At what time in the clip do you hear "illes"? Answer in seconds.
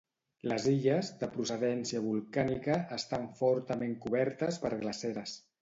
0.71-1.11